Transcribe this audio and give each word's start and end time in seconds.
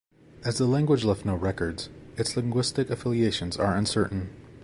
As 0.43 0.57
the 0.57 0.65
language 0.65 1.03
left 1.03 1.25
no 1.25 1.35
records, 1.35 1.89
its 2.17 2.35
linguistic 2.35 2.89
affiliations 2.89 3.55
are 3.55 3.75
uncertain. 3.75 4.31